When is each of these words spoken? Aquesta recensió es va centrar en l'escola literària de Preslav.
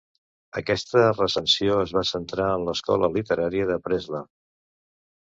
Aquesta 0.59 1.01
recensió 1.17 1.75
es 1.81 1.93
va 1.97 2.03
centrar 2.11 2.47
en 2.53 2.63
l'escola 2.71 3.11
literària 3.19 3.69
de 3.73 3.77
Preslav. 3.89 4.27